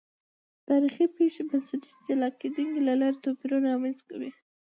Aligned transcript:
تاریخي 0.69 1.05
پېښې 1.17 1.41
بنسټي 1.49 1.91
جلا 2.07 2.29
کېدنې 2.41 2.79
له 2.87 2.93
لارې 3.01 3.21
توپیرونه 3.23 3.65
رامنځته 3.73 4.03
کوي. 4.09 4.31